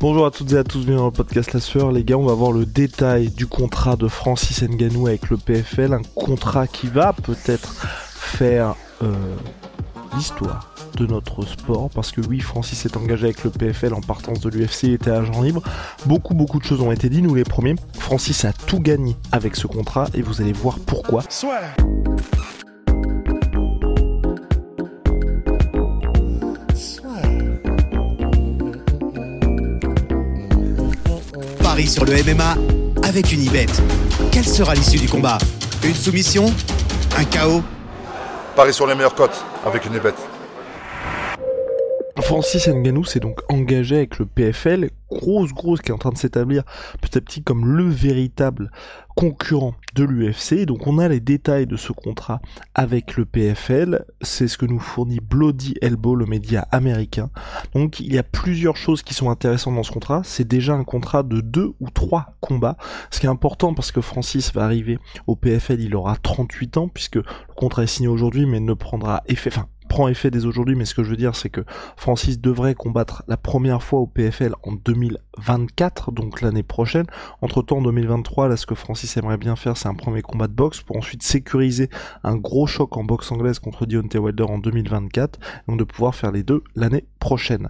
[0.00, 1.92] Bonjour à toutes et à tous, bienvenue dans le podcast La Sueur.
[1.92, 5.92] Les gars, on va voir le détail du contrat de Francis Nganou avec le PFL.
[5.92, 9.12] Un contrat qui va peut-être faire euh,
[10.16, 11.90] l'histoire de notre sport.
[11.94, 15.10] Parce que oui Francis s'est engagé avec le PFL en partance de l'UFC il était
[15.10, 15.62] agent libre.
[16.06, 17.74] Beaucoup beaucoup de choses ont été dites nous les premiers.
[17.98, 21.24] Francis a tout gagné avec ce contrat et vous allez voir pourquoi
[31.86, 32.56] Sur le MMA
[33.02, 33.66] avec une ibet.
[34.30, 35.38] Quelle sera l'issue du combat?
[35.82, 36.46] Une soumission?
[37.16, 37.62] Un chaos?
[38.54, 40.14] Paris sur les meilleures cotes avec une ibet.
[42.30, 46.16] Francis Ngannou s'est donc engagé avec le PFL, grosse grosse qui est en train de
[46.16, 46.62] s'établir
[47.00, 48.70] petit à petit comme le véritable
[49.16, 50.64] concurrent de l'UFC.
[50.64, 52.40] Donc on a les détails de ce contrat
[52.72, 57.30] avec le PFL, c'est ce que nous fournit Bloody Elbow, le média américain.
[57.74, 60.22] Donc il y a plusieurs choses qui sont intéressantes dans ce contrat.
[60.24, 62.76] C'est déjà un contrat de deux ou trois combats,
[63.10, 66.86] ce qui est important parce que Francis va arriver au PFL, il aura 38 ans
[66.86, 67.24] puisque le
[67.56, 70.94] contrat est signé aujourd'hui mais ne prendra effet, enfin prend effet dès aujourd'hui, mais ce
[70.94, 71.62] que je veux dire, c'est que
[71.96, 77.06] Francis devrait combattre la première fois au PFL en 2024, donc l'année prochaine.
[77.42, 80.46] Entre temps, en 2023, là, ce que Francis aimerait bien faire, c'est un premier combat
[80.46, 81.90] de boxe pour ensuite sécuriser
[82.22, 86.30] un gros choc en boxe anglaise contre Deontay Wilder en 2024, donc de pouvoir faire
[86.30, 87.68] les deux l'année prochaine.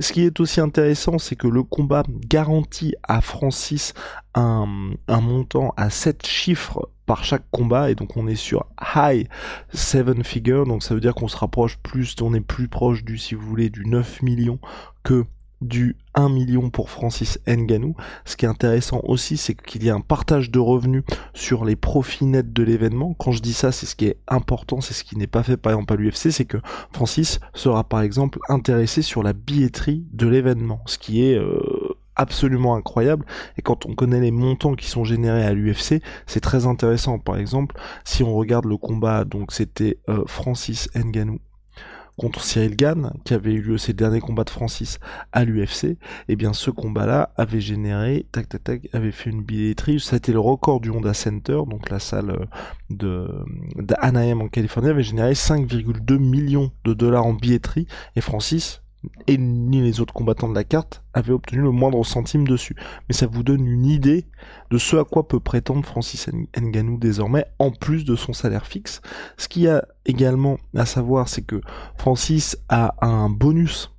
[0.00, 3.92] Ce qui est aussi intéressant, c'est que le combat garantit à Francis
[4.38, 9.26] un, montant à 7 chiffres par chaque combat et donc on est sur high
[9.72, 13.16] seven figure donc ça veut dire qu'on se rapproche plus on est plus proche du
[13.16, 14.58] si vous voulez du 9 millions
[15.02, 15.24] que
[15.60, 17.94] du 1 million pour Francis Nganou.
[18.24, 21.02] Ce qui est intéressant aussi, c'est qu'il y a un partage de revenus
[21.34, 23.14] sur les profits nets de l'événement.
[23.14, 25.56] Quand je dis ça, c'est ce qui est important, c'est ce qui n'est pas fait
[25.56, 26.58] par exemple à l'UFC, c'est que
[26.92, 31.60] Francis sera par exemple intéressé sur la billetterie de l'événement, ce qui est euh,
[32.18, 33.24] absolument incroyable.
[33.56, 37.18] Et quand on connaît les montants qui sont générés à l'UFC c'est très intéressant.
[37.18, 41.38] Par exemple si on regarde le combat donc c'était euh, Francis Ngannou
[42.18, 44.98] contre Cyril Gann, qui avait eu lieu ses derniers combats de Francis
[45.32, 49.42] à l'UFC, et eh bien ce combat-là avait généré, tac tac tac, avait fait une
[49.42, 52.44] billetterie, ça a été le record du Honda Center, donc la salle euh,
[52.90, 53.28] de
[53.76, 57.86] d'Anaheim en Californie, avait généré 5,2 millions de dollars en billetterie,
[58.16, 58.82] et Francis
[59.26, 62.76] et ni les autres combattants de la carte avaient obtenu le moindre centime dessus.
[63.08, 64.26] Mais ça vous donne une idée
[64.70, 69.00] de ce à quoi peut prétendre Francis Nganou désormais, en plus de son salaire fixe.
[69.36, 71.60] Ce qu'il y a également à savoir, c'est que
[71.96, 73.90] Francis a un bonus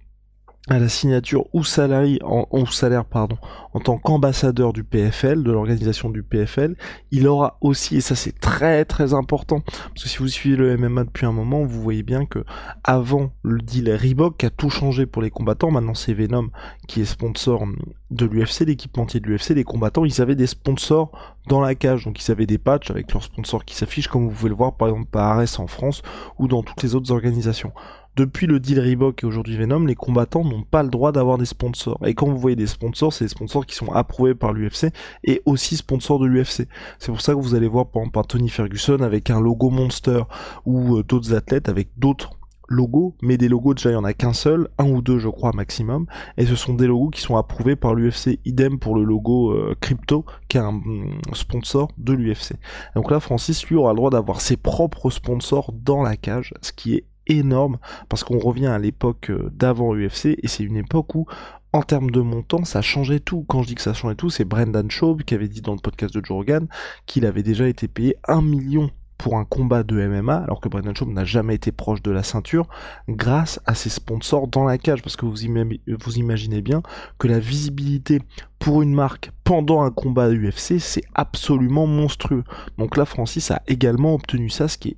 [0.70, 3.38] à la signature ou salarié en, ou salaire pardon
[3.74, 6.76] en tant qu'ambassadeur du PFL de l'organisation du PFL
[7.12, 10.78] il aura aussi et ça c'est très très important parce que si vous suivez le
[10.78, 12.44] MMA depuis un moment vous voyez bien que
[12.84, 16.50] avant le deal Reebok qui a tout changé pour les combattants maintenant c'est Venom
[16.88, 17.66] qui est sponsor
[18.12, 21.12] de l'UFC l'équipementier de l'UFC les combattants ils avaient des sponsors
[21.50, 22.06] dans la cage.
[22.06, 24.76] Donc ils avaient des patchs avec leurs sponsors qui s'affichent comme vous pouvez le voir
[24.76, 26.02] par exemple par Ares en France
[26.38, 27.74] ou dans toutes les autres organisations
[28.16, 31.46] depuis le deal Reebok et aujourd'hui Venom, les combattants n'ont pas le droit d'avoir des
[31.46, 32.00] sponsors.
[32.06, 34.88] Et quand vous voyez des sponsors, c'est des sponsors qui sont approuvés par l'UFC
[35.24, 36.68] et aussi sponsors de l'UFC.
[37.00, 40.24] C'est pour ça que vous allez voir par exemple Tony Ferguson avec un logo Monster
[40.66, 42.32] ou euh, d'autres athlètes avec d'autres
[42.70, 45.28] logos, mais des logos déjà il y en a qu'un seul, un ou deux je
[45.28, 46.06] crois maximum,
[46.38, 49.76] et ce sont des logos qui sont approuvés par l'UFC, idem pour le logo euh,
[49.82, 52.54] Crypto, qui est un mm, sponsor de l'UFC.
[52.96, 56.72] Donc là Francis lui aura le droit d'avoir ses propres sponsors dans la cage, ce
[56.72, 57.78] qui est énorme
[58.10, 61.26] parce qu'on revient à l'époque euh, d'avant UFC et c'est une époque où
[61.72, 63.46] en termes de montant, ça changeait tout.
[63.48, 65.80] Quand je dis que ça changeait tout, c'est Brendan Schaub qui avait dit dans le
[65.80, 66.68] podcast de Joe Rogan
[67.06, 68.90] qu'il avait déjà été payé un million
[69.20, 72.24] pour un combat de MMA, alors que Brendan Schaub n'a jamais été proche de la
[72.24, 72.68] ceinture,
[73.10, 76.82] grâce à ses sponsors dans la cage, parce que vous, vous imaginez bien
[77.20, 78.22] que la visibilité
[78.60, 82.46] pour une marque pendant un combat UFC, c'est absolument monstrueux.
[82.78, 84.98] Donc là, Francis a également obtenu ça, ce qui est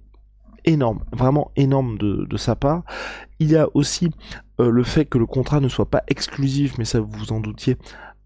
[0.66, 2.84] énorme, vraiment énorme de, sa part.
[3.40, 4.12] Il y a aussi
[4.60, 7.78] euh, le fait que le contrat ne soit pas exclusif, mais ça vous en doutiez,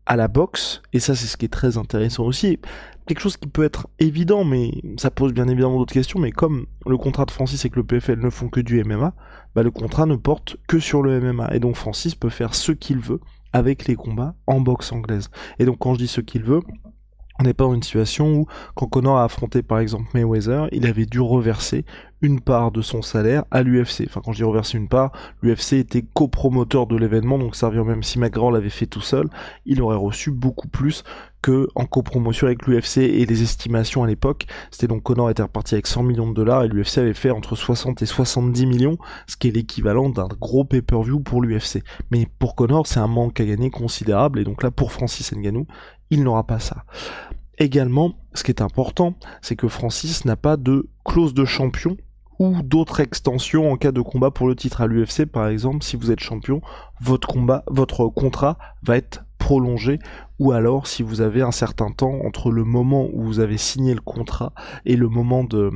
[0.06, 2.60] à la boxe, et ça c'est ce qui est très intéressant aussi,
[3.08, 6.66] quelque chose qui peut être évident, mais ça pose bien évidemment d'autres questions, mais comme
[6.86, 9.14] le contrat de Francis et que le PFL ne font que du MMA,
[9.56, 12.72] bah le contrat ne porte que sur le MMA, et donc Francis peut faire ce
[12.72, 13.20] qu'il veut
[13.54, 15.30] avec les combats en boxe anglaise.
[15.60, 16.62] Et donc quand je dis ce qu'il veut,
[17.40, 18.46] on n'est pas dans une situation où,
[18.76, 21.86] quand Connor a affronté par exemple Mayweather, il avait dû reverser
[22.22, 24.06] une part de son salaire à l'UFC.
[24.08, 25.12] Enfin, quand je dis reverser une part,
[25.42, 29.30] l'UFC était copromoteur de l'événement, donc ça revient même si McGraw l'avait fait tout seul,
[29.66, 31.04] il aurait reçu beaucoup plus
[31.46, 34.48] que en copromotion avec l'UFC et les estimations à l'époque.
[34.72, 37.56] C'était donc Connor était reparti avec 100 millions de dollars et l'UFC avait fait entre
[37.56, 38.98] 60 et 70 millions,
[39.28, 41.84] ce qui est l'équivalent d'un gros pay-per-view pour l'UFC.
[42.10, 45.68] Mais pour Connor, c'est un manque à gagner considérable et donc là pour Francis Ngannou,
[46.16, 46.86] il n'aura pas ça.
[47.58, 51.98] Également, ce qui est important, c'est que Francis n'a pas de clause de champion
[52.40, 55.96] ou d'autres extensions en cas de combat pour le titre à l'UFC par exemple si
[55.96, 56.60] vous êtes champion
[57.00, 60.00] votre combat votre contrat va être prolongé
[60.40, 63.94] ou alors si vous avez un certain temps entre le moment où vous avez signé
[63.94, 64.54] le contrat
[64.86, 65.72] et le moment de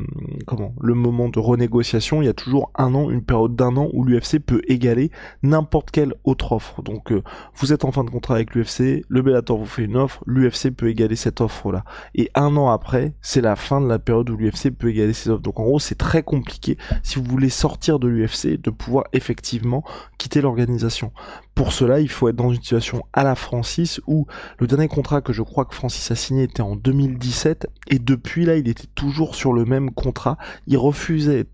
[0.46, 3.90] comment le moment de renégociation, il y a toujours un an, une période d'un an
[3.94, 5.12] où l'UFC peut égaler
[5.44, 6.82] n'importe quelle autre offre.
[6.82, 7.24] Donc euh,
[7.56, 10.72] vous êtes en fin de contrat avec l'UFC, le Bellator vous fait une offre, l'UFC
[10.72, 11.84] peut égaler cette offre là.
[12.16, 15.30] Et un an après, c'est la fin de la période où l'UFC peut égaler ses
[15.30, 15.42] offres.
[15.42, 19.84] Donc en gros, c'est très compliqué si vous voulez sortir de l'UFC de pouvoir effectivement
[20.18, 21.12] quitter l'organisation.
[21.56, 25.22] Pour cela, il faut être dans une situation à la Francis où le dernier contrat
[25.22, 28.88] que je crois que Francis a signé était en 2017 et depuis là, il était
[28.96, 30.38] toujours sur le même contrat.
[30.68, 31.46] Il refusait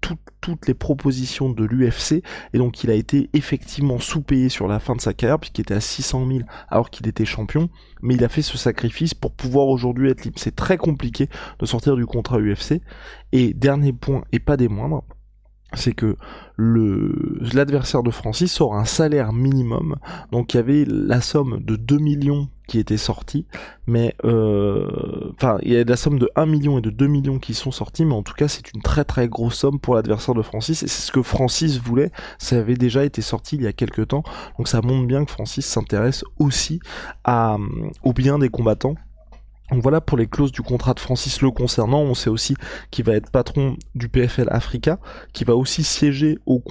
[0.41, 4.95] toutes les propositions de l'UFC et donc il a été effectivement sous-payé sur la fin
[4.95, 6.39] de sa carrière puisqu'il était à 600 000
[6.69, 7.69] alors qu'il était champion.
[8.01, 10.39] Mais il a fait ce sacrifice pour pouvoir aujourd'hui être libre.
[10.39, 12.81] C'est très compliqué de sortir du contrat UFC.
[13.31, 15.03] Et dernier point et pas des moindres,
[15.75, 16.15] c'est que
[16.57, 19.95] l'adversaire de Francis aura un salaire minimum.
[20.31, 23.45] Donc il y avait la somme de 2 millions qui était sortie,
[23.85, 27.37] mais euh, enfin il y a la somme de 1 million et de 2 millions
[27.37, 30.33] qui sont sortis, mais en tout cas c'est une très très grosse somme pour l'adversaire
[30.33, 32.11] de Francis et c'est ce que Francis voulait.
[32.39, 34.23] Ça avait déjà été sorti il y a quelques temps,
[34.57, 36.79] donc ça montre bien que Francis s'intéresse aussi
[38.03, 38.95] au bien des combattants
[39.71, 42.01] donc voilà pour les clauses du contrat de Francis le concernant.
[42.01, 42.55] On sait aussi
[42.91, 44.99] qu'il va être patron du PFL Africa,
[45.33, 46.61] qui va aussi siéger au,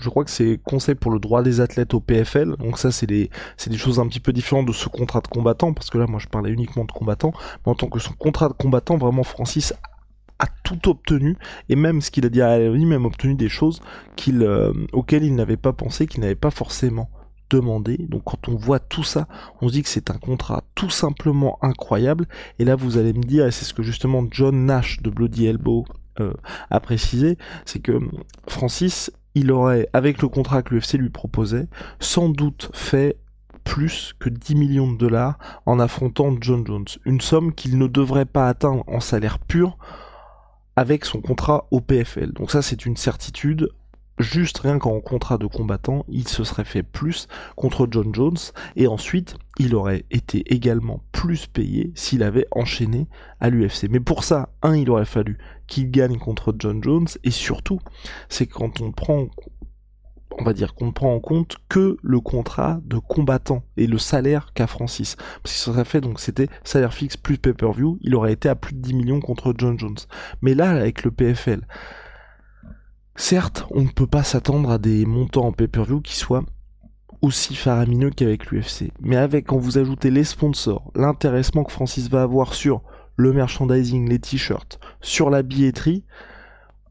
[0.00, 2.56] je crois que c'est Conseil pour le droit des athlètes au PFL.
[2.56, 5.28] Donc ça c'est des c'est des choses un petit peu différentes de ce contrat de
[5.28, 7.32] combattant parce que là moi je parlais uniquement de combattant,
[7.64, 9.72] mais en tant que son contrat de combattant vraiment Francis
[10.40, 11.36] a tout obtenu
[11.68, 13.80] et même ce qu'il a dit à lui même obtenu des choses
[14.28, 17.08] euh, auxquelles il n'avait pas pensé, qu'il n'avait pas forcément
[17.50, 17.96] demander.
[17.98, 19.28] Donc quand on voit tout ça,
[19.60, 22.26] on se dit que c'est un contrat tout simplement incroyable.
[22.58, 25.46] Et là vous allez me dire, et c'est ce que justement John Nash de Bloody
[25.46, 25.84] Elbow
[26.20, 26.32] euh,
[26.70, 27.98] a précisé, c'est que
[28.48, 31.68] Francis, il aurait, avec le contrat que l'UFC lui proposait,
[32.00, 33.18] sans doute fait
[33.64, 36.86] plus que 10 millions de dollars en affrontant John Jones.
[37.04, 39.76] Une somme qu'il ne devrait pas atteindre en salaire pur
[40.74, 42.32] avec son contrat au PFL.
[42.32, 43.68] Donc ça c'est une certitude
[44.18, 48.38] juste rien qu'en contrat de combattant, il se serait fait plus contre John Jones
[48.76, 53.08] et ensuite il aurait été également plus payé s'il avait enchaîné
[53.40, 53.88] à l'UFC.
[53.90, 57.80] Mais pour ça, un, il aurait fallu qu'il gagne contre John Jones et surtout,
[58.28, 59.28] c'est quand on prend
[60.40, 64.52] on va dire qu'on prend en compte que le contrat de combattant et le salaire
[64.54, 65.16] qu'a Francis.
[65.42, 68.54] Parce que ça serait fait, donc c'était salaire fixe plus pay-per-view, il aurait été à
[68.54, 69.96] plus de 10 millions contre John Jones.
[70.42, 71.66] Mais là, avec le PFL,
[73.20, 76.44] Certes, on ne peut pas s'attendre à des montants en pay-per-view qui soient
[77.20, 78.92] aussi faramineux qu'avec l'UFC.
[79.00, 82.80] Mais avec, quand vous ajoutez les sponsors, l'intéressement que Francis va avoir sur
[83.16, 86.04] le merchandising, les t-shirts, sur la billetterie,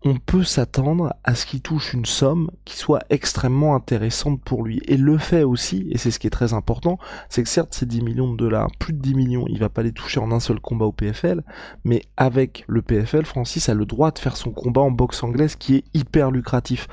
[0.04, 4.82] on peut s'attendre à ce qu'il touche une somme qui soit extrêmement intéressante pour lui.
[4.86, 6.98] Et le fait aussi, et c'est ce qui est très important,
[7.30, 9.84] c'est que certes ces 10 millions de dollars, plus de 10 millions, il va pas
[9.84, 11.44] les toucher en un seul combat au PFL,
[11.84, 15.56] mais avec le PFL, Francis a le droit de faire son combat en boxe anglaise
[15.56, 16.88] qui est hyper lucratif.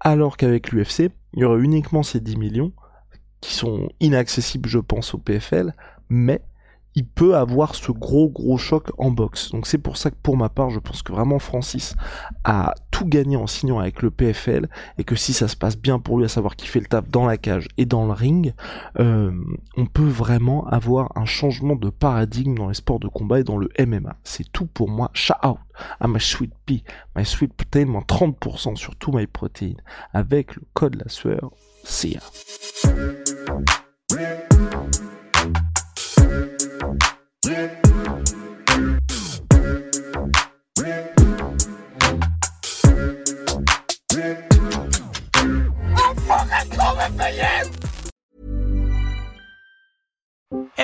[0.00, 2.72] Alors qu'avec l'UFC, il y aurait uniquement ces 10 millions
[3.40, 5.74] qui sont inaccessibles je pense au PFL,
[6.08, 6.42] mais
[6.94, 9.50] il peut avoir ce gros gros choc en boxe.
[9.52, 11.94] Donc c'est pour ça que pour ma part, je pense que vraiment Francis
[12.44, 14.68] a tout gagné en signant avec le PFL
[14.98, 17.08] et que si ça se passe bien pour lui, à savoir qu'il fait le taf
[17.08, 18.54] dans la cage et dans le ring,
[18.98, 19.32] euh,
[19.76, 23.58] on peut vraiment avoir un changement de paradigme dans les sports de combat et dans
[23.58, 24.16] le MMA.
[24.24, 25.10] C'est tout pour moi.
[25.14, 25.58] Shout out
[26.00, 26.82] à my sweet pea,
[27.16, 29.74] my sweet protein, moins 30% sur tout my protein
[30.12, 31.50] avec le code la sueur.
[31.84, 32.18] See